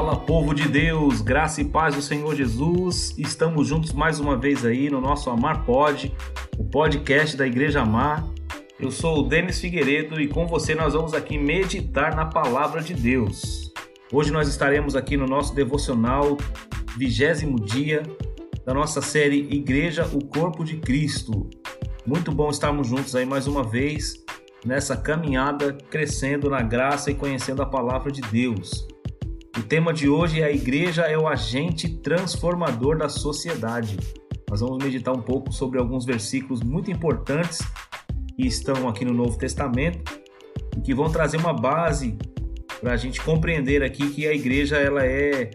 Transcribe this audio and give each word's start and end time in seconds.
Fala 0.00 0.16
povo 0.16 0.54
de 0.54 0.66
Deus, 0.66 1.20
graça 1.20 1.60
e 1.60 1.64
paz 1.66 1.94
do 1.94 2.00
Senhor 2.00 2.34
Jesus. 2.34 3.14
Estamos 3.18 3.68
juntos 3.68 3.92
mais 3.92 4.18
uma 4.18 4.34
vez 4.34 4.64
aí 4.64 4.88
no 4.88 4.98
nosso 4.98 5.28
Amar 5.28 5.66
Pod, 5.66 6.10
o 6.56 6.64
podcast 6.64 7.36
da 7.36 7.46
Igreja 7.46 7.82
Amar. 7.82 8.26
Eu 8.78 8.90
sou 8.90 9.18
o 9.18 9.28
Denis 9.28 9.60
Figueiredo 9.60 10.18
e 10.18 10.26
com 10.26 10.46
você 10.46 10.74
nós 10.74 10.94
vamos 10.94 11.12
aqui 11.12 11.36
meditar 11.36 12.16
na 12.16 12.24
palavra 12.24 12.80
de 12.80 12.94
Deus. 12.94 13.70
Hoje 14.10 14.32
nós 14.32 14.48
estaremos 14.48 14.96
aqui 14.96 15.18
no 15.18 15.26
nosso 15.26 15.54
devocional, 15.54 16.38
vigésimo 16.96 17.60
dia 17.60 18.02
da 18.64 18.72
nossa 18.72 19.02
série 19.02 19.48
Igreja, 19.50 20.08
o 20.14 20.24
Corpo 20.24 20.64
de 20.64 20.78
Cristo. 20.78 21.46
Muito 22.06 22.32
bom 22.32 22.48
estarmos 22.48 22.88
juntos 22.88 23.14
aí 23.14 23.26
mais 23.26 23.46
uma 23.46 23.62
vez 23.62 24.14
nessa 24.64 24.96
caminhada, 24.96 25.76
crescendo 25.90 26.48
na 26.48 26.62
graça 26.62 27.10
e 27.10 27.14
conhecendo 27.14 27.60
a 27.60 27.66
palavra 27.66 28.10
de 28.10 28.22
Deus. 28.22 28.88
O 29.60 29.62
tema 29.62 29.92
de 29.92 30.08
hoje 30.08 30.40
é 30.40 30.46
a 30.46 30.50
igreja 30.50 31.02
é 31.02 31.18
o 31.18 31.28
agente 31.28 31.86
transformador 31.86 32.96
da 32.96 33.10
sociedade. 33.10 33.98
Nós 34.48 34.60
vamos 34.60 34.82
meditar 34.82 35.14
um 35.14 35.20
pouco 35.20 35.52
sobre 35.52 35.78
alguns 35.78 36.06
versículos 36.06 36.62
muito 36.62 36.90
importantes 36.90 37.60
que 38.34 38.46
estão 38.46 38.88
aqui 38.88 39.04
no 39.04 39.12
Novo 39.12 39.36
Testamento 39.36 40.18
e 40.78 40.80
que 40.80 40.94
vão 40.94 41.10
trazer 41.10 41.36
uma 41.36 41.52
base 41.52 42.16
para 42.80 42.94
a 42.94 42.96
gente 42.96 43.20
compreender 43.20 43.82
aqui 43.82 44.08
que 44.08 44.26
a 44.26 44.32
igreja 44.32 44.78
ela 44.78 45.04
é 45.04 45.50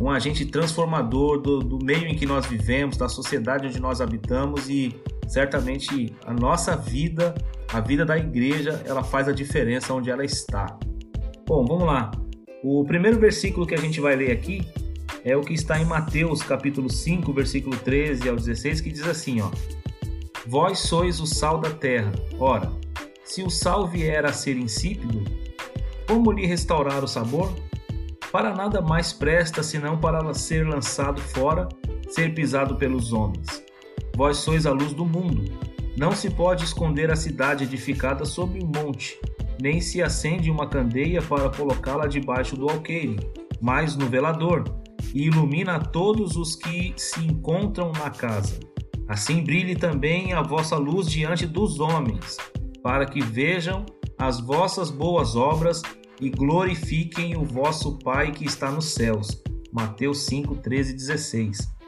um 0.00 0.08
agente 0.08 0.46
transformador 0.46 1.42
do, 1.42 1.58
do 1.58 1.84
meio 1.84 2.06
em 2.06 2.14
que 2.14 2.26
nós 2.26 2.46
vivemos, 2.46 2.96
da 2.96 3.08
sociedade 3.08 3.66
onde 3.66 3.80
nós 3.80 4.00
habitamos 4.00 4.70
e 4.70 4.94
certamente 5.26 6.14
a 6.24 6.32
nossa 6.32 6.76
vida, 6.76 7.34
a 7.74 7.80
vida 7.80 8.06
da 8.06 8.16
igreja, 8.16 8.80
ela 8.86 9.02
faz 9.02 9.26
a 9.26 9.32
diferença 9.32 9.92
onde 9.92 10.10
ela 10.10 10.24
está. 10.24 10.78
Bom, 11.44 11.66
vamos 11.66 11.84
lá. 11.84 12.12
O 12.62 12.84
primeiro 12.84 13.20
versículo 13.20 13.64
que 13.64 13.74
a 13.74 13.78
gente 13.78 14.00
vai 14.00 14.16
ler 14.16 14.32
aqui 14.32 14.66
é 15.24 15.36
o 15.36 15.42
que 15.42 15.54
está 15.54 15.80
em 15.80 15.84
Mateus, 15.84 16.42
capítulo 16.42 16.90
5, 16.90 17.32
versículo 17.32 17.76
13 17.76 18.28
ao 18.28 18.34
16, 18.34 18.80
que 18.80 18.90
diz 18.90 19.06
assim, 19.06 19.40
ó: 19.40 19.48
Vós 20.44 20.80
sois 20.80 21.20
o 21.20 21.26
sal 21.26 21.58
da 21.58 21.70
terra. 21.70 22.10
Ora, 22.36 22.72
se 23.22 23.44
o 23.44 23.50
sal 23.50 23.86
vier 23.86 24.26
a 24.26 24.32
ser 24.32 24.56
insípido, 24.56 25.22
como 26.08 26.32
lhe 26.32 26.46
restaurar 26.46 27.04
o 27.04 27.08
sabor? 27.08 27.52
Para 28.32 28.52
nada 28.52 28.80
mais 28.80 29.12
presta 29.12 29.62
senão 29.62 29.96
para 29.96 30.34
ser 30.34 30.66
lançado 30.66 31.20
fora, 31.20 31.68
ser 32.08 32.34
pisado 32.34 32.74
pelos 32.74 33.12
homens. 33.12 33.64
Vós 34.16 34.38
sois 34.38 34.66
a 34.66 34.72
luz 34.72 34.92
do 34.92 35.04
mundo. 35.04 35.44
Não 35.96 36.10
se 36.10 36.28
pode 36.28 36.64
esconder 36.64 37.10
a 37.10 37.16
cidade 37.16 37.64
edificada 37.64 38.24
sobre 38.24 38.60
um 38.62 38.66
monte 38.66 39.16
nem 39.60 39.80
se 39.80 40.02
acende 40.02 40.50
uma 40.50 40.68
candeia 40.68 41.20
para 41.22 41.50
colocá-la 41.50 42.06
debaixo 42.06 42.56
do 42.56 42.68
alqueire, 42.68 43.18
mas 43.60 43.96
no 43.96 44.06
velador, 44.06 44.64
e 45.14 45.26
ilumina 45.26 45.78
todos 45.78 46.36
os 46.36 46.54
que 46.54 46.92
se 46.96 47.20
encontram 47.20 47.92
na 47.92 48.10
casa. 48.10 48.58
Assim 49.08 49.42
brilhe 49.42 49.74
também 49.74 50.32
a 50.32 50.42
vossa 50.42 50.76
luz 50.76 51.08
diante 51.08 51.46
dos 51.46 51.80
homens, 51.80 52.36
para 52.82 53.06
que 53.06 53.20
vejam 53.20 53.86
as 54.18 54.40
vossas 54.40 54.90
boas 54.90 55.34
obras 55.34 55.82
e 56.20 56.28
glorifiquem 56.28 57.36
o 57.36 57.44
vosso 57.44 57.98
Pai 57.98 58.32
que 58.32 58.44
está 58.44 58.70
nos 58.70 58.86
céus. 58.86 59.42
Mateus 59.72 60.26
5, 60.26 60.56
13 60.56 60.92
e 60.92 60.96
16. 60.96 61.78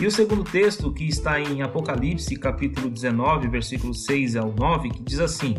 E 0.00 0.06
o 0.06 0.10
segundo 0.10 0.44
texto, 0.44 0.92
que 0.92 1.04
está 1.04 1.38
em 1.40 1.62
Apocalipse, 1.62 2.34
capítulo 2.36 2.88
19, 2.88 3.48
versículos 3.48 4.04
6 4.06 4.36
ao 4.36 4.52
9, 4.52 4.88
que 4.88 5.02
diz 5.02 5.20
assim: 5.20 5.56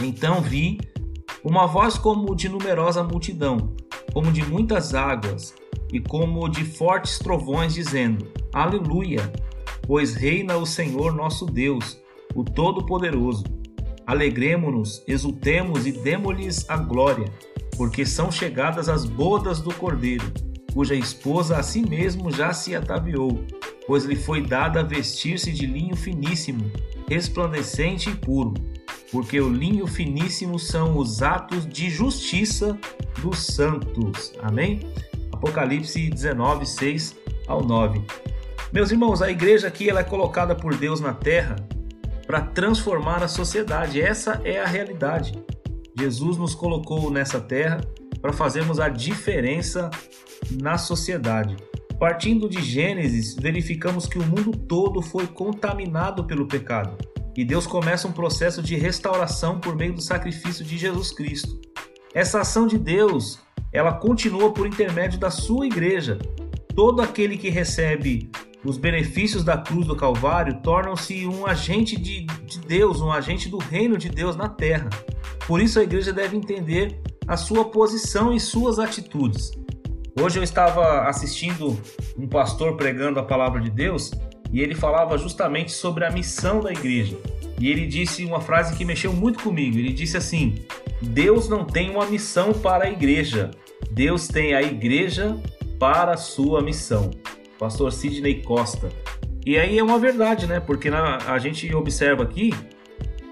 então 0.00 0.40
vi 0.40 0.78
uma 1.42 1.66
voz 1.66 1.96
como 1.96 2.34
de 2.34 2.48
numerosa 2.48 3.02
multidão, 3.02 3.74
como 4.12 4.32
de 4.32 4.44
muitas 4.44 4.94
águas, 4.94 5.54
e 5.92 6.00
como 6.00 6.48
de 6.48 6.64
fortes 6.64 7.18
trovões, 7.18 7.74
dizendo: 7.74 8.30
Aleluia! 8.52 9.32
Pois 9.86 10.14
reina 10.14 10.56
o 10.56 10.66
Senhor 10.66 11.14
nosso 11.14 11.46
Deus, 11.46 11.98
o 12.34 12.42
Todo-Poderoso. 12.42 13.44
Alegremo-nos, 14.04 15.02
exultemos 15.06 15.86
e 15.86 15.92
demo-lhes 15.92 16.68
a 16.68 16.76
glória, 16.76 17.32
porque 17.76 18.04
são 18.04 18.30
chegadas 18.30 18.88
as 18.88 19.04
bodas 19.04 19.60
do 19.60 19.72
Cordeiro, 19.74 20.32
cuja 20.72 20.94
esposa 20.94 21.56
a 21.56 21.62
si 21.62 21.88
mesmo 21.88 22.30
já 22.30 22.52
se 22.52 22.74
ataviou, 22.74 23.44
pois 23.86 24.04
lhe 24.04 24.16
foi 24.16 24.42
dada 24.42 24.82
vestir-se 24.82 25.52
de 25.52 25.66
linho 25.66 25.96
finíssimo, 25.96 26.70
resplandecente 27.08 28.10
e 28.10 28.14
puro 28.14 28.54
porque 29.16 29.40
o 29.40 29.48
linho 29.48 29.86
finíssimo 29.86 30.58
são 30.58 30.98
os 30.98 31.22
atos 31.22 31.66
de 31.66 31.88
justiça 31.88 32.78
dos 33.22 33.46
santos. 33.46 34.34
Amém? 34.42 34.80
Apocalipse 35.32 36.10
19, 36.10 36.66
6 36.66 37.16
ao 37.48 37.64
9. 37.64 38.04
Meus 38.70 38.90
irmãos, 38.90 39.22
a 39.22 39.30
igreja 39.30 39.68
aqui 39.68 39.88
ela 39.88 40.00
é 40.00 40.04
colocada 40.04 40.54
por 40.54 40.76
Deus 40.76 41.00
na 41.00 41.14
terra 41.14 41.56
para 42.26 42.42
transformar 42.42 43.22
a 43.22 43.28
sociedade. 43.28 44.02
Essa 44.02 44.38
é 44.44 44.60
a 44.60 44.66
realidade. 44.66 45.32
Jesus 45.98 46.36
nos 46.36 46.54
colocou 46.54 47.10
nessa 47.10 47.40
terra 47.40 47.80
para 48.20 48.34
fazermos 48.34 48.78
a 48.78 48.90
diferença 48.90 49.88
na 50.60 50.76
sociedade. 50.76 51.56
Partindo 51.98 52.50
de 52.50 52.60
Gênesis, 52.62 53.34
verificamos 53.34 54.04
que 54.04 54.18
o 54.18 54.26
mundo 54.26 54.50
todo 54.50 55.00
foi 55.00 55.26
contaminado 55.26 56.24
pelo 56.24 56.46
pecado. 56.46 57.15
E 57.36 57.44
Deus 57.44 57.66
começa 57.66 58.08
um 58.08 58.12
processo 58.12 58.62
de 58.62 58.76
restauração 58.76 59.60
por 59.60 59.76
meio 59.76 59.92
do 59.92 60.00
sacrifício 60.00 60.64
de 60.64 60.78
Jesus 60.78 61.12
Cristo. 61.12 61.60
Essa 62.14 62.40
ação 62.40 62.66
de 62.66 62.78
Deus, 62.78 63.38
ela 63.70 63.92
continua 63.92 64.50
por 64.54 64.66
intermédio 64.66 65.18
da 65.18 65.30
sua 65.30 65.66
igreja. 65.66 66.18
Todo 66.74 67.02
aquele 67.02 67.36
que 67.36 67.50
recebe 67.50 68.30
os 68.64 68.78
benefícios 68.78 69.44
da 69.44 69.58
cruz 69.58 69.86
do 69.86 69.94
Calvário 69.94 70.62
tornam-se 70.62 71.26
um 71.26 71.46
agente 71.46 72.00
de, 72.00 72.24
de 72.24 72.58
Deus, 72.60 73.02
um 73.02 73.12
agente 73.12 73.50
do 73.50 73.58
reino 73.58 73.98
de 73.98 74.08
Deus 74.08 74.34
na 74.34 74.48
terra. 74.48 74.88
Por 75.46 75.60
isso 75.60 75.78
a 75.78 75.82
igreja 75.82 76.14
deve 76.14 76.38
entender 76.38 76.98
a 77.28 77.36
sua 77.36 77.66
posição 77.66 78.32
e 78.32 78.40
suas 78.40 78.78
atitudes. 78.78 79.50
Hoje 80.18 80.38
eu 80.38 80.42
estava 80.42 81.02
assistindo 81.06 81.78
um 82.16 82.26
pastor 82.26 82.78
pregando 82.78 83.20
a 83.20 83.22
palavra 83.22 83.60
de 83.60 83.68
Deus 83.68 84.10
e 84.56 84.62
ele 84.62 84.74
falava 84.74 85.18
justamente 85.18 85.70
sobre 85.70 86.02
a 86.06 86.10
missão 86.10 86.60
da 86.60 86.72
igreja. 86.72 87.18
E 87.60 87.68
ele 87.68 87.84
disse 87.84 88.24
uma 88.24 88.40
frase 88.40 88.74
que 88.74 88.86
mexeu 88.86 89.12
muito 89.12 89.42
comigo. 89.42 89.76
Ele 89.76 89.92
disse 89.92 90.16
assim: 90.16 90.54
Deus 91.02 91.46
não 91.46 91.62
tem 91.62 91.90
uma 91.90 92.06
missão 92.06 92.54
para 92.54 92.86
a 92.86 92.90
igreja, 92.90 93.50
Deus 93.90 94.26
tem 94.26 94.54
a 94.54 94.62
igreja 94.62 95.36
para 95.78 96.14
a 96.14 96.16
sua 96.16 96.62
missão. 96.62 97.10
Pastor 97.58 97.92
Sidney 97.92 98.40
Costa. 98.40 98.88
E 99.44 99.58
aí 99.58 99.78
é 99.78 99.84
uma 99.84 99.98
verdade, 99.98 100.46
né? 100.46 100.58
Porque 100.58 100.88
na, 100.88 101.18
a 101.30 101.38
gente 101.38 101.74
observa 101.74 102.22
aqui 102.22 102.54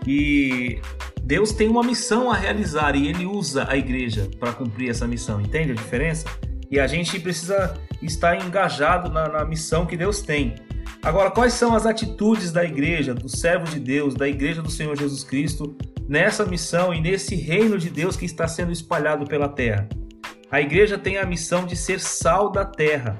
que 0.04 0.78
Deus 1.22 1.52
tem 1.52 1.68
uma 1.68 1.82
missão 1.82 2.30
a 2.30 2.34
realizar 2.34 2.94
e 2.96 3.08
ele 3.08 3.24
usa 3.24 3.66
a 3.66 3.78
igreja 3.78 4.28
para 4.38 4.52
cumprir 4.52 4.90
essa 4.90 5.06
missão. 5.06 5.40
Entende 5.40 5.72
a 5.72 5.74
diferença? 5.74 6.26
E 6.70 6.78
a 6.78 6.86
gente 6.86 7.18
precisa 7.18 7.80
estar 8.02 8.36
engajado 8.44 9.10
na, 9.10 9.26
na 9.26 9.44
missão 9.46 9.86
que 9.86 9.96
Deus 9.96 10.20
tem. 10.20 10.54
Agora, 11.02 11.30
quais 11.30 11.52
são 11.52 11.74
as 11.74 11.86
atitudes 11.86 12.50
da 12.50 12.64
igreja, 12.64 13.14
do 13.14 13.28
servo 13.28 13.66
de 13.66 13.78
Deus, 13.78 14.14
da 14.14 14.28
igreja 14.28 14.62
do 14.62 14.70
Senhor 14.70 14.96
Jesus 14.96 15.22
Cristo 15.22 15.76
nessa 16.08 16.46
missão 16.46 16.94
e 16.94 17.00
nesse 17.00 17.34
reino 17.34 17.78
de 17.78 17.90
Deus 17.90 18.16
que 18.16 18.24
está 18.24 18.48
sendo 18.48 18.72
espalhado 18.72 19.26
pela 19.26 19.48
terra? 19.48 19.88
A 20.50 20.60
igreja 20.60 20.96
tem 20.96 21.18
a 21.18 21.26
missão 21.26 21.66
de 21.66 21.76
ser 21.76 22.00
sal 22.00 22.50
da 22.50 22.64
terra. 22.64 23.18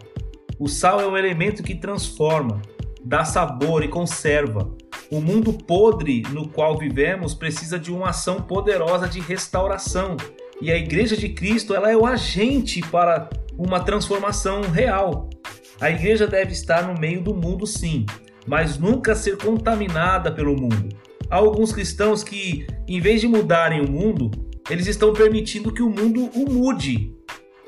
O 0.58 0.68
sal 0.68 1.00
é 1.00 1.06
um 1.06 1.16
elemento 1.16 1.62
que 1.62 1.74
transforma, 1.74 2.62
dá 3.04 3.24
sabor 3.24 3.82
e 3.82 3.88
conserva. 3.88 4.72
O 5.10 5.20
mundo 5.20 5.52
podre 5.52 6.22
no 6.30 6.48
qual 6.48 6.78
vivemos 6.78 7.34
precisa 7.34 7.78
de 7.78 7.92
uma 7.92 8.10
ação 8.10 8.40
poderosa 8.40 9.08
de 9.08 9.20
restauração. 9.20 10.16
E 10.60 10.70
a 10.70 10.76
igreja 10.76 11.16
de 11.16 11.28
Cristo 11.28 11.74
ela 11.74 11.90
é 11.90 11.96
o 11.96 12.06
agente 12.06 12.80
para 12.80 13.28
uma 13.58 13.80
transformação 13.80 14.62
real. 14.62 15.28
A 15.80 15.90
igreja 15.90 16.26
deve 16.26 16.52
estar 16.52 16.86
no 16.86 16.98
meio 16.98 17.20
do 17.20 17.34
mundo, 17.34 17.66
sim, 17.66 18.06
mas 18.46 18.78
nunca 18.78 19.14
ser 19.14 19.36
contaminada 19.36 20.30
pelo 20.30 20.54
mundo. 20.54 20.88
Há 21.28 21.36
alguns 21.36 21.72
cristãos 21.72 22.22
que, 22.22 22.66
em 22.86 23.00
vez 23.00 23.20
de 23.20 23.26
mudarem 23.26 23.80
o 23.80 23.90
mundo, 23.90 24.30
eles 24.70 24.86
estão 24.86 25.12
permitindo 25.12 25.72
que 25.72 25.82
o 25.82 25.90
mundo 25.90 26.30
o 26.34 26.50
mude. 26.50 27.12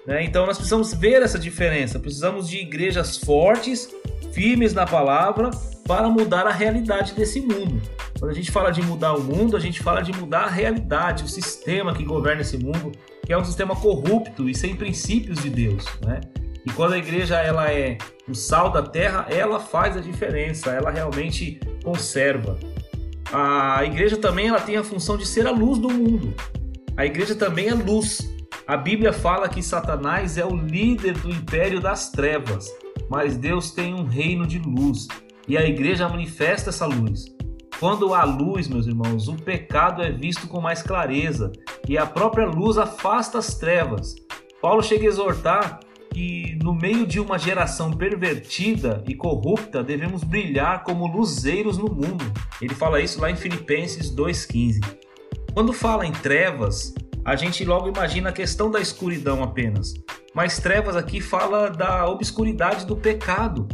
Né? 0.07 0.23
Então 0.25 0.47
nós 0.47 0.57
precisamos 0.57 0.95
ver 0.95 1.23
essa 1.23 1.39
diferença. 1.39 1.99
Precisamos 1.99 2.49
de 2.49 2.59
igrejas 2.59 3.17
fortes, 3.17 3.89
firmes 4.33 4.73
na 4.73 4.87
palavra, 4.87 5.51
para 5.87 6.09
mudar 6.09 6.47
a 6.47 6.53
realidade 6.53 7.13
desse 7.13 7.41
mundo. 7.41 7.81
Quando 8.19 8.31
a 8.31 8.35
gente 8.35 8.51
fala 8.51 8.71
de 8.71 8.81
mudar 8.83 9.15
o 9.15 9.23
mundo, 9.23 9.57
a 9.57 9.61
gente 9.61 9.83
fala 9.83 10.01
de 10.01 10.13
mudar 10.13 10.45
a 10.45 10.51
realidade, 10.51 11.25
o 11.25 11.29
sistema 11.29 11.95
que 11.95 12.05
governa 12.05 12.43
esse 12.43 12.57
mundo, 12.57 12.93
que 13.25 13.33
é 13.33 13.39
um 13.39 13.45
sistema 13.45 13.75
corrupto 13.75 14.49
e 14.49 14.55
sem 14.55 14.77
princípios 14.77 15.43
de 15.43 15.51
Deus. 15.51 15.85
Né? 16.01 16.21
E 16.67 16.71
quando 16.73 16.95
a 16.95 16.99
igreja 16.99 17.37
ela 17.37 17.71
é 17.71 17.97
o 18.29 18.35
sal 18.35 18.71
da 18.71 18.83
terra, 18.83 19.27
ela 19.31 19.61
faz 19.61 19.97
a 19.97 20.01
diferença, 20.01 20.73
ela 20.73 20.91
realmente 20.91 21.61
conserva. 21.85 22.59
A 23.33 23.85
igreja 23.85 24.17
também 24.17 24.49
ela 24.49 24.61
tem 24.61 24.77
a 24.77 24.83
função 24.83 25.17
de 25.17 25.25
ser 25.25 25.47
a 25.47 25.53
luz 25.53 25.79
do 25.79 25.89
mundo. 25.89 26.35
A 26.97 27.07
igreja 27.07 27.37
também 27.37 27.69
é 27.69 27.75
luz. 27.75 28.29
A 28.67 28.77
Bíblia 28.77 29.13
fala 29.13 29.49
que 29.49 29.63
Satanás 29.63 30.37
é 30.37 30.45
o 30.45 30.57
líder 30.57 31.15
do 31.19 31.31
império 31.31 31.81
das 31.81 32.11
trevas, 32.11 32.69
mas 33.09 33.37
Deus 33.37 33.71
tem 33.71 33.95
um 33.95 34.05
reino 34.05 34.45
de 34.45 34.59
luz 34.59 35.07
e 35.47 35.57
a 35.57 35.65
igreja 35.65 36.09
manifesta 36.09 36.71
essa 36.71 36.87
luz. 36.87 37.27
Quando 37.79 38.13
há 38.13 38.25
luz, 38.25 38.67
meus 38.67 38.87
irmãos, 38.87 39.29
o 39.29 39.37
pecado 39.37 40.03
é 40.03 40.11
visto 40.11 40.49
com 40.49 40.61
mais 40.61 40.83
clareza 40.83 41.53
e 41.89 41.97
a 41.97 42.07
própria 42.07 42.47
luz 42.47 42.77
afasta 42.77 43.39
as 43.39 43.55
trevas. 43.55 44.17
Paulo 44.61 44.83
chega 44.83 45.05
a 45.05 45.09
exortar 45.09 45.81
que 46.17 46.59
no 46.63 46.75
meio 46.75 47.07
de 47.07 47.21
uma 47.21 47.39
geração 47.39 47.93
pervertida 47.93 49.05
e 49.07 49.15
corrupta 49.15 49.85
devemos 49.85 50.25
brilhar 50.25 50.83
como 50.83 51.07
luzeiros 51.07 51.77
no 51.77 51.93
mundo. 51.93 52.25
Ele 52.59 52.75
fala 52.75 53.03
isso 53.03 53.21
lá 53.21 53.31
em 53.31 53.37
Filipenses 53.37 54.11
2,15. 54.11 54.81
Quando 55.53 55.75
fala 55.75 56.07
em 56.07 56.13
trevas, 56.13 56.95
a 57.23 57.37
gente 57.37 57.67
logo 57.67 57.89
imagina 57.89 58.31
a 58.31 58.33
questão 58.33 58.71
da 58.71 58.81
escuridão 58.81 59.43
apenas. 59.43 59.93
Mas 60.35 60.59
trevas 60.59 60.97
aqui 60.97 61.21
fala 61.21 61.69
da 61.69 62.09
obscuridade 62.09 62.87
do 62.87 62.97
pecado 62.97 63.69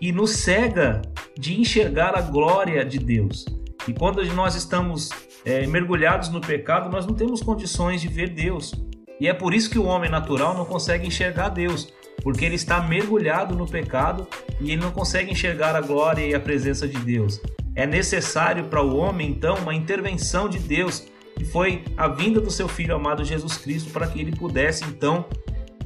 e 0.00 0.12
nos 0.12 0.30
cega 0.30 1.02
de 1.36 1.60
enxergar 1.60 2.16
a 2.16 2.20
glória 2.20 2.84
de 2.84 3.00
Deus. 3.00 3.44
E 3.88 3.92
quando 3.92 4.24
nós 4.34 4.54
estamos 4.54 5.10
é, 5.44 5.66
mergulhados 5.66 6.28
no 6.28 6.40
pecado, 6.40 6.88
nós 6.90 7.04
não 7.04 7.14
temos 7.14 7.42
condições 7.42 8.00
de 8.00 8.06
ver 8.06 8.28
Deus. 8.28 8.72
E 9.20 9.26
é 9.26 9.34
por 9.34 9.52
isso 9.52 9.70
que 9.70 9.78
o 9.78 9.84
homem 9.84 10.10
natural 10.10 10.56
não 10.56 10.64
consegue 10.64 11.06
enxergar 11.06 11.48
Deus, 11.48 11.92
porque 12.22 12.44
ele 12.44 12.54
está 12.54 12.80
mergulhado 12.80 13.54
no 13.54 13.66
pecado 13.66 14.26
e 14.60 14.70
ele 14.70 14.82
não 14.82 14.90
consegue 14.90 15.32
enxergar 15.32 15.74
a 15.74 15.80
glória 15.80 16.24
e 16.24 16.34
a 16.34 16.40
presença 16.40 16.86
de 16.86 16.98
Deus. 16.98 17.40
É 17.74 17.86
necessário 17.86 18.64
para 18.64 18.82
o 18.82 18.96
homem, 18.96 19.30
então, 19.30 19.56
uma 19.56 19.74
intervenção 19.74 20.48
de 20.48 20.58
Deus, 20.58 21.06
que 21.36 21.44
foi 21.44 21.84
a 21.96 22.08
vinda 22.08 22.40
do 22.40 22.50
seu 22.50 22.68
Filho 22.68 22.94
amado 22.94 23.24
Jesus 23.24 23.56
Cristo, 23.56 23.90
para 23.90 24.06
que 24.06 24.20
ele 24.20 24.34
pudesse, 24.34 24.84
então, 24.84 25.26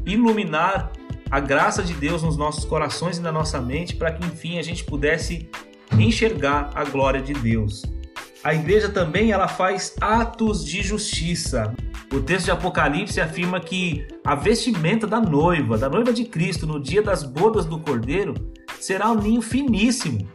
iluminar 0.07 0.93
a 1.31 1.41
graça 1.41 1.83
de 1.83 1.95
Deus 1.95 2.23
nos 2.23 2.37
nossos 2.37 2.65
corações 2.65 3.19
e 3.19 3.21
na 3.21 3.33
nossa 3.33 3.61
mente, 3.61 3.97
para 3.97 4.13
que, 4.13 4.27
enfim, 4.27 4.59
a 4.59 4.63
gente 4.63 4.85
pudesse 4.85 5.49
enxergar 5.99 6.71
a 6.75 6.85
glória 6.85 7.21
de 7.21 7.33
Deus. 7.35 7.83
A 8.45 8.53
igreja 8.53 8.89
também 8.89 9.31
ela 9.31 9.47
faz 9.47 9.95
atos 10.01 10.65
de 10.65 10.83
justiça. 10.83 11.73
O 12.13 12.21
texto 12.21 12.47
de 12.47 12.51
Apocalipse 12.51 13.21
afirma 13.21 13.61
que 13.61 14.05
a 14.25 14.35
vestimenta 14.35 15.07
da 15.07 15.21
noiva, 15.21 15.79
da 15.79 15.89
noiva 15.89 16.13
de 16.13 16.25
Cristo, 16.25 16.67
no 16.67 16.81
dia 16.81 17.01
das 17.03 17.23
bodas 17.23 17.65
do 17.65 17.79
Cordeiro, 17.79 18.35
será 18.81 19.13
um 19.13 19.15
ninho 19.15 19.41
finíssimo. 19.41 20.29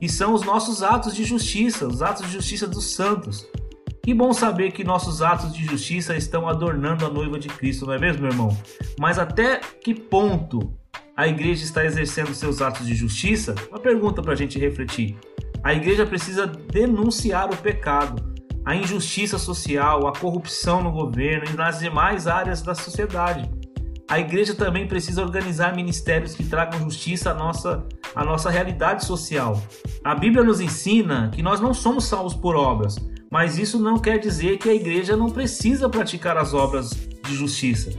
E 0.00 0.08
são 0.08 0.32
os 0.32 0.42
nossos 0.42 0.82
atos 0.82 1.14
de 1.14 1.24
justiça, 1.24 1.86
os 1.86 2.00
atos 2.00 2.26
de 2.26 2.32
justiça 2.32 2.66
dos 2.66 2.94
santos. 2.94 3.46
Que 4.02 4.14
bom 4.14 4.32
saber 4.32 4.72
que 4.72 4.82
nossos 4.82 5.20
atos 5.20 5.52
de 5.52 5.64
justiça 5.64 6.16
estão 6.16 6.48
adornando 6.48 7.04
a 7.04 7.10
noiva 7.10 7.38
de 7.38 7.48
Cristo, 7.48 7.86
não 7.86 7.92
é 7.92 7.98
mesmo, 7.98 8.22
meu 8.22 8.30
irmão? 8.30 8.58
Mas 8.98 9.18
até 9.18 9.58
que 9.58 9.94
ponto 9.94 10.72
a 11.14 11.28
igreja 11.28 11.62
está 11.62 11.84
exercendo 11.84 12.34
seus 12.34 12.62
atos 12.62 12.86
de 12.86 12.94
justiça? 12.94 13.54
Uma 13.68 13.78
pergunta 13.78 14.22
para 14.22 14.32
a 14.32 14.36
gente 14.36 14.58
refletir. 14.58 15.16
A 15.64 15.72
igreja 15.72 16.04
precisa 16.04 16.44
denunciar 16.44 17.48
o 17.48 17.56
pecado, 17.56 18.20
a 18.64 18.74
injustiça 18.74 19.38
social, 19.38 20.08
a 20.08 20.12
corrupção 20.12 20.82
no 20.82 20.90
governo 20.90 21.52
e 21.52 21.56
nas 21.56 21.78
demais 21.78 22.26
áreas 22.26 22.62
da 22.62 22.74
sociedade. 22.74 23.48
A 24.08 24.18
igreja 24.18 24.54
também 24.54 24.88
precisa 24.88 25.22
organizar 25.22 25.74
ministérios 25.76 26.34
que 26.34 26.44
tragam 26.44 26.80
justiça 26.80 27.30
à 27.30 27.34
nossa, 27.34 27.86
à 28.14 28.24
nossa 28.24 28.50
realidade 28.50 29.04
social. 29.04 29.62
A 30.02 30.16
Bíblia 30.16 30.42
nos 30.42 30.60
ensina 30.60 31.30
que 31.32 31.42
nós 31.42 31.60
não 31.60 31.72
somos 31.72 32.06
salvos 32.06 32.34
por 32.34 32.56
obras, 32.56 32.96
mas 33.30 33.56
isso 33.56 33.78
não 33.78 33.98
quer 33.98 34.18
dizer 34.18 34.58
que 34.58 34.68
a 34.68 34.74
igreja 34.74 35.16
não 35.16 35.30
precisa 35.30 35.88
praticar 35.88 36.36
as 36.36 36.52
obras 36.52 36.90
de 36.90 37.34
justiça. 37.34 37.90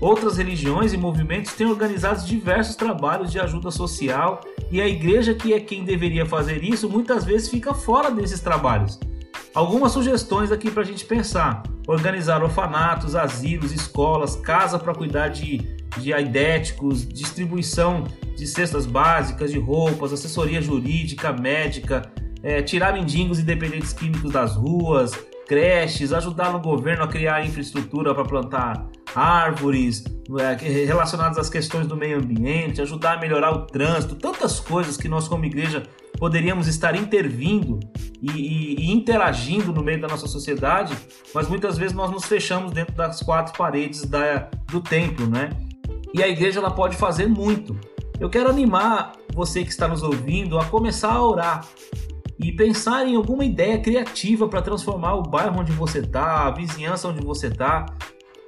Outras 0.00 0.36
religiões 0.36 0.92
e 0.92 0.96
movimentos 0.96 1.52
têm 1.52 1.68
organizado 1.68 2.26
diversos 2.26 2.74
trabalhos 2.74 3.30
de 3.30 3.38
ajuda 3.38 3.70
social 3.70 4.40
e 4.72 4.80
a 4.80 4.88
igreja, 4.88 5.34
que 5.34 5.52
é 5.52 5.60
quem 5.60 5.84
deveria 5.84 6.24
fazer 6.24 6.64
isso, 6.64 6.88
muitas 6.88 7.26
vezes 7.26 7.50
fica 7.50 7.74
fora 7.74 8.10
desses 8.10 8.40
trabalhos. 8.40 8.98
Algumas 9.54 9.92
sugestões 9.92 10.50
aqui 10.50 10.70
para 10.70 10.82
a 10.82 10.86
gente 10.86 11.04
pensar: 11.04 11.62
organizar 11.86 12.42
orfanatos, 12.42 13.14
asilos, 13.14 13.70
escolas, 13.70 14.34
casa 14.34 14.78
para 14.78 14.94
cuidar 14.94 15.28
de, 15.28 15.58
de 15.98 16.14
aidéticos, 16.14 17.06
distribuição 17.06 18.04
de 18.34 18.46
cestas 18.46 18.86
básicas, 18.86 19.52
de 19.52 19.58
roupas, 19.58 20.10
assessoria 20.10 20.62
jurídica, 20.62 21.34
médica, 21.34 22.10
é, 22.42 22.62
tirar 22.62 22.94
mendigos 22.94 23.38
e 23.38 23.42
dependentes 23.42 23.92
químicos 23.92 24.32
das 24.32 24.56
ruas, 24.56 25.12
creches, 25.46 26.14
ajudar 26.14 26.56
o 26.56 26.60
governo 26.60 27.04
a 27.04 27.08
criar 27.08 27.44
infraestrutura 27.44 28.14
para 28.14 28.24
plantar 28.24 28.88
árvores, 29.14 30.04
é, 30.38 30.84
relacionadas 30.84 31.38
às 31.38 31.48
questões 31.50 31.86
do 31.86 31.96
meio 31.96 32.18
ambiente, 32.18 32.80
ajudar 32.80 33.14
a 33.14 33.20
melhorar 33.20 33.52
o 33.52 33.66
trânsito, 33.66 34.14
tantas 34.14 34.60
coisas 34.60 34.96
que 34.96 35.08
nós, 35.08 35.28
como 35.28 35.44
igreja, 35.44 35.82
poderíamos 36.18 36.68
estar 36.68 36.94
intervindo 36.94 37.80
e, 38.22 38.30
e, 38.30 38.74
e, 38.80 38.92
interagindo 38.92 39.72
no 39.72 39.82
meio 39.82 40.00
da 40.00 40.08
nossa 40.08 40.26
sociedade, 40.26 40.96
mas 41.34 41.48
muitas 41.48 41.76
vezes 41.76 41.94
nós 41.94 42.10
nos 42.10 42.24
fechamos 42.24 42.72
dentro 42.72 42.94
das 42.94 43.22
quatro 43.22 43.56
paredes 43.56 44.04
da, 44.04 44.48
do 44.70 44.80
templo, 44.80 45.26
né? 45.26 45.50
E 46.14 46.22
a 46.22 46.28
igreja 46.28 46.60
ela 46.60 46.70
pode 46.70 46.96
fazer 46.96 47.26
muito. 47.26 47.76
Eu 48.20 48.30
quero 48.30 48.48
animar 48.48 49.12
você 49.34 49.64
que 49.64 49.70
está 49.70 49.88
nos 49.88 50.02
ouvindo 50.02 50.58
a 50.58 50.64
começar 50.64 51.12
a 51.12 51.26
orar 51.26 51.66
e 52.38 52.52
pensar 52.52 53.06
em 53.06 53.16
alguma 53.16 53.44
ideia 53.44 53.78
criativa 53.80 54.48
para 54.48 54.62
transformar 54.62 55.14
o 55.14 55.22
bairro 55.22 55.60
onde 55.60 55.72
você 55.72 56.00
está, 56.00 56.46
a 56.46 56.50
vizinhança 56.50 57.08
onde 57.08 57.24
você 57.24 57.48
está, 57.48 57.86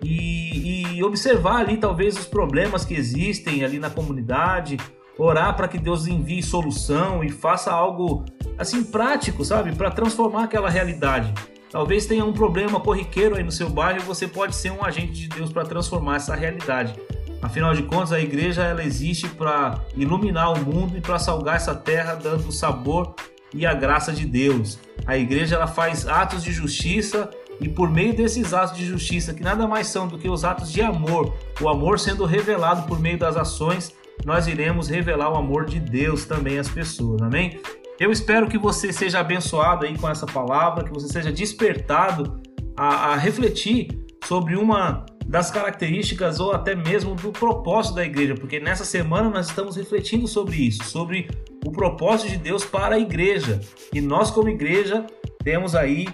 e, 0.04 0.96
e 0.96 1.02
observar 1.02 1.56
ali 1.56 1.76
talvez 1.76 2.16
os 2.16 2.26
problemas 2.26 2.84
que 2.84 2.94
existem 2.94 3.64
ali 3.64 3.78
na 3.78 3.90
comunidade, 3.90 4.76
orar 5.18 5.56
para 5.56 5.68
que 5.68 5.78
Deus 5.78 6.06
envie 6.06 6.42
solução 6.42 7.24
e 7.24 7.30
faça 7.30 7.72
algo 7.72 8.24
assim 8.58 8.84
prático, 8.84 9.44
sabe, 9.44 9.74
para 9.74 9.90
transformar 9.90 10.44
aquela 10.44 10.68
realidade. 10.68 11.32
Talvez 11.70 12.06
tenha 12.06 12.24
um 12.24 12.32
problema 12.32 12.78
corriqueiro 12.78 13.36
aí 13.36 13.42
no 13.42 13.50
seu 13.50 13.68
bairro 13.68 13.98
e 14.00 14.04
você 14.04 14.28
pode 14.28 14.54
ser 14.54 14.70
um 14.70 14.84
agente 14.84 15.12
de 15.12 15.28
Deus 15.28 15.52
para 15.52 15.64
transformar 15.64 16.16
essa 16.16 16.34
realidade. 16.34 16.94
Afinal 17.42 17.74
de 17.74 17.82
contas, 17.82 18.12
a 18.12 18.20
igreja 18.20 18.62
ela 18.62 18.84
existe 18.84 19.28
para 19.28 19.80
iluminar 19.96 20.52
o 20.52 20.64
mundo 20.64 20.96
e 20.96 21.00
para 21.00 21.18
salgar 21.18 21.56
essa 21.56 21.74
terra, 21.74 22.14
dando 22.14 22.48
o 22.48 22.52
sabor 22.52 23.14
e 23.52 23.66
a 23.66 23.74
graça 23.74 24.12
de 24.12 24.24
Deus. 24.24 24.78
A 25.04 25.16
igreja 25.16 25.56
ela 25.56 25.66
faz 25.66 26.06
atos 26.06 26.42
de 26.42 26.52
justiça 26.52 27.28
e 27.60 27.68
por 27.68 27.90
meio 27.90 28.14
desses 28.14 28.52
atos 28.52 28.76
de 28.76 28.86
justiça, 28.86 29.34
que 29.34 29.42
nada 29.42 29.66
mais 29.66 29.86
são 29.86 30.06
do 30.06 30.18
que 30.18 30.28
os 30.28 30.44
atos 30.44 30.72
de 30.72 30.82
amor, 30.82 31.34
o 31.60 31.68
amor 31.68 31.98
sendo 31.98 32.24
revelado 32.24 32.86
por 32.86 33.00
meio 33.00 33.18
das 33.18 33.36
ações, 33.36 33.94
nós 34.24 34.46
iremos 34.46 34.88
revelar 34.88 35.30
o 35.32 35.36
amor 35.36 35.66
de 35.66 35.78
Deus 35.80 36.24
também 36.24 36.58
às 36.58 36.68
pessoas, 36.68 37.20
amém? 37.22 37.60
Eu 37.98 38.10
espero 38.10 38.48
que 38.48 38.58
você 38.58 38.92
seja 38.92 39.20
abençoado 39.20 39.86
aí 39.86 39.96
com 39.96 40.08
essa 40.08 40.26
palavra, 40.26 40.84
que 40.84 40.92
você 40.92 41.08
seja 41.08 41.30
despertado 41.30 42.40
a, 42.76 43.12
a 43.12 43.16
refletir 43.16 43.88
sobre 44.24 44.56
uma 44.56 45.06
das 45.26 45.50
características 45.50 46.40
ou 46.40 46.52
até 46.52 46.74
mesmo 46.74 47.14
do 47.14 47.32
propósito 47.32 47.94
da 47.94 48.04
igreja, 48.04 48.34
porque 48.34 48.60
nessa 48.60 48.84
semana 48.84 49.30
nós 49.30 49.48
estamos 49.48 49.76
refletindo 49.76 50.26
sobre 50.26 50.56
isso, 50.56 50.84
sobre 50.84 51.28
o 51.64 51.70
propósito 51.70 52.30
de 52.30 52.36
Deus 52.36 52.64
para 52.64 52.96
a 52.96 52.98
igreja. 52.98 53.60
E 53.92 54.00
nós, 54.00 54.30
como 54.30 54.48
igreja, 54.48 55.06
temos 55.42 55.74
aí 55.74 56.06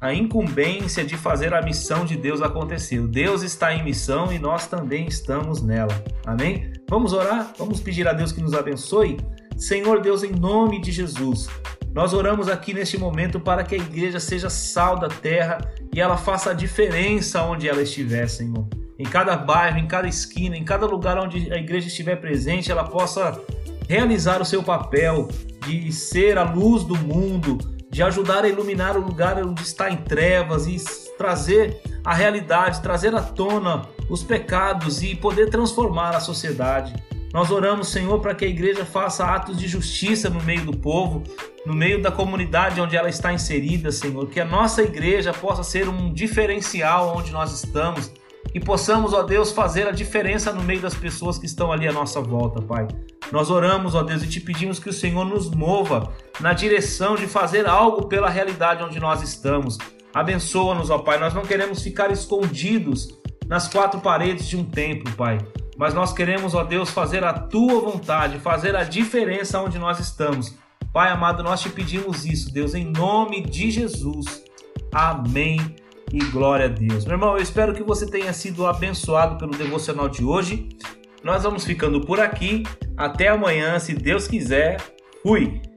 a 0.00 0.14
incumbência 0.14 1.04
de 1.04 1.16
fazer 1.16 1.52
a 1.52 1.60
missão 1.60 2.06
de 2.06 2.16
Deus 2.16 2.40
acontecer. 2.40 3.06
Deus 3.06 3.42
está 3.42 3.74
em 3.74 3.84
missão 3.84 4.32
e 4.32 4.38
nós 4.38 4.66
também 4.66 5.06
estamos 5.06 5.62
nela. 5.62 5.92
Amém? 6.24 6.72
Vamos 6.88 7.12
orar? 7.12 7.52
Vamos 7.58 7.80
pedir 7.80 8.08
a 8.08 8.14
Deus 8.14 8.32
que 8.32 8.40
nos 8.40 8.54
abençoe? 8.54 9.18
Senhor 9.58 10.00
Deus, 10.00 10.22
em 10.22 10.32
nome 10.32 10.80
de 10.80 10.90
Jesus, 10.90 11.48
nós 11.92 12.14
oramos 12.14 12.48
aqui 12.48 12.72
neste 12.72 12.96
momento 12.96 13.38
para 13.38 13.62
que 13.62 13.74
a 13.74 13.78
igreja 13.78 14.18
seja 14.18 14.48
sal 14.48 14.98
da 14.98 15.08
terra 15.08 15.58
e 15.92 16.00
ela 16.00 16.16
faça 16.16 16.52
a 16.52 16.54
diferença 16.54 17.42
onde 17.42 17.68
ela 17.68 17.82
estiver, 17.82 18.26
Senhor. 18.26 18.66
Em 18.98 19.04
cada 19.04 19.36
bairro, 19.36 19.78
em 19.78 19.86
cada 19.86 20.08
esquina, 20.08 20.56
em 20.56 20.64
cada 20.64 20.86
lugar 20.86 21.18
onde 21.18 21.52
a 21.52 21.56
igreja 21.56 21.88
estiver 21.88 22.16
presente, 22.16 22.70
ela 22.70 22.84
possa 22.84 23.38
realizar 23.86 24.40
o 24.40 24.46
seu 24.46 24.62
papel 24.62 25.28
de 25.66 25.92
ser 25.92 26.38
a 26.38 26.44
luz 26.44 26.84
do 26.84 26.96
mundo, 26.96 27.58
de 27.90 28.02
ajudar 28.02 28.44
a 28.44 28.48
iluminar 28.48 28.96
o 28.96 29.00
lugar 29.00 29.36
onde 29.44 29.62
está 29.62 29.90
em 29.90 29.96
trevas 29.96 30.66
e 30.66 30.76
trazer 31.18 31.82
a 32.04 32.14
realidade, 32.14 32.80
trazer 32.80 33.14
à 33.14 33.20
tona 33.20 33.82
os 34.08 34.22
pecados 34.22 35.02
e 35.02 35.14
poder 35.14 35.50
transformar 35.50 36.14
a 36.14 36.20
sociedade. 36.20 36.94
Nós 37.32 37.50
oramos, 37.50 37.88
Senhor, 37.88 38.20
para 38.20 38.34
que 38.34 38.44
a 38.44 38.48
igreja 38.48 38.84
faça 38.84 39.24
atos 39.24 39.56
de 39.56 39.68
justiça 39.68 40.28
no 40.28 40.42
meio 40.42 40.64
do 40.64 40.76
povo, 40.76 41.22
no 41.64 41.74
meio 41.74 42.02
da 42.02 42.10
comunidade 42.10 42.80
onde 42.80 42.96
ela 42.96 43.08
está 43.08 43.32
inserida, 43.32 43.92
Senhor. 43.92 44.28
Que 44.28 44.40
a 44.40 44.44
nossa 44.44 44.82
igreja 44.82 45.32
possa 45.32 45.62
ser 45.62 45.88
um 45.88 46.12
diferencial 46.12 47.16
onde 47.16 47.30
nós 47.30 47.52
estamos 47.52 48.10
e 48.52 48.58
possamos, 48.58 49.12
ó 49.12 49.22
Deus, 49.22 49.52
fazer 49.52 49.86
a 49.86 49.92
diferença 49.92 50.52
no 50.52 50.62
meio 50.62 50.80
das 50.80 50.94
pessoas 50.94 51.38
que 51.38 51.46
estão 51.46 51.70
ali 51.70 51.86
à 51.86 51.92
nossa 51.92 52.20
volta, 52.20 52.60
Pai. 52.60 52.88
Nós 53.30 53.48
oramos, 53.48 53.94
ó 53.94 54.02
Deus, 54.02 54.24
e 54.24 54.28
te 54.28 54.40
pedimos 54.40 54.80
que 54.80 54.88
o 54.88 54.92
Senhor 54.92 55.24
nos 55.24 55.48
mova 55.50 56.12
na 56.40 56.52
direção 56.52 57.14
de 57.16 57.26
fazer 57.26 57.66
algo 57.66 58.06
pela 58.06 58.28
realidade 58.28 58.82
onde 58.82 58.98
nós 58.98 59.22
estamos. 59.22 59.78
Abençoa-nos, 60.12 60.90
ó 60.90 60.98
Pai. 60.98 61.18
Nós 61.18 61.34
não 61.34 61.42
queremos 61.42 61.82
ficar 61.82 62.10
escondidos 62.10 63.20
nas 63.46 63.68
quatro 63.68 64.00
paredes 64.00 64.48
de 64.48 64.56
um 64.56 64.64
templo, 64.64 65.12
Pai. 65.14 65.38
Mas 65.76 65.94
nós 65.94 66.12
queremos, 66.12 66.54
ó 66.54 66.62
Deus, 66.62 66.90
fazer 66.90 67.24
a 67.24 67.32
tua 67.32 67.80
vontade, 67.80 68.38
fazer 68.38 68.76
a 68.76 68.84
diferença 68.84 69.60
onde 69.60 69.78
nós 69.78 69.98
estamos. 69.98 70.54
Pai 70.92 71.10
amado, 71.10 71.42
nós 71.42 71.60
te 71.60 71.68
pedimos 71.68 72.26
isso, 72.26 72.52
Deus, 72.52 72.74
em 72.74 72.84
nome 72.84 73.42
de 73.42 73.70
Jesus. 73.70 74.42
Amém 74.92 75.76
e 76.12 76.18
glória 76.18 76.66
a 76.66 76.68
Deus. 76.68 77.04
Meu 77.04 77.14
irmão, 77.14 77.36
eu 77.36 77.42
espero 77.42 77.72
que 77.72 77.82
você 77.82 78.06
tenha 78.06 78.32
sido 78.32 78.66
abençoado 78.66 79.38
pelo 79.38 79.52
devocional 79.52 80.08
de 80.08 80.24
hoje. 80.24 80.68
Nós 81.22 81.44
vamos 81.44 81.64
ficando 81.64 82.00
por 82.00 82.18
aqui. 82.18 82.64
Até 82.96 83.28
amanhã, 83.28 83.78
se 83.78 83.94
Deus 83.94 84.26
quiser. 84.26 84.78
Fui! 85.22 85.69